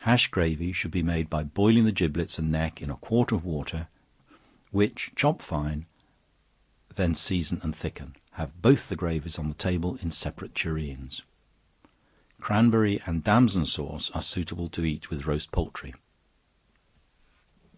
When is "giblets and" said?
1.92-2.50